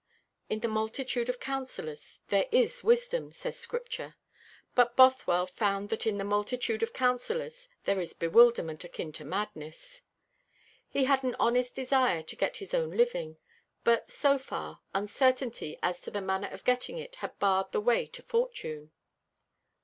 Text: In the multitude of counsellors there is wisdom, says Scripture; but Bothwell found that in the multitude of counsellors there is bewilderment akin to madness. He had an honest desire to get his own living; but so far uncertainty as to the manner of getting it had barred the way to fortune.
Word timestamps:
In 0.49 0.61
the 0.61 0.67
multitude 0.67 1.29
of 1.29 1.39
counsellors 1.39 2.17
there 2.29 2.47
is 2.51 2.83
wisdom, 2.83 3.31
says 3.31 3.55
Scripture; 3.59 4.15
but 4.73 4.95
Bothwell 4.95 5.45
found 5.45 5.89
that 5.89 6.07
in 6.07 6.17
the 6.17 6.23
multitude 6.23 6.81
of 6.81 6.91
counsellors 6.91 7.69
there 7.83 8.01
is 8.01 8.13
bewilderment 8.13 8.83
akin 8.83 9.11
to 9.11 9.23
madness. 9.23 10.01
He 10.89 11.03
had 11.03 11.21
an 11.23 11.35
honest 11.39 11.75
desire 11.75 12.23
to 12.23 12.35
get 12.35 12.57
his 12.57 12.73
own 12.73 12.89
living; 12.97 13.37
but 13.83 14.09
so 14.09 14.39
far 14.39 14.79
uncertainty 14.95 15.77
as 15.83 16.01
to 16.01 16.09
the 16.09 16.19
manner 16.19 16.49
of 16.49 16.63
getting 16.65 16.97
it 16.97 17.17
had 17.17 17.37
barred 17.37 17.71
the 17.71 17.79
way 17.79 18.07
to 18.07 18.23
fortune. 18.23 18.89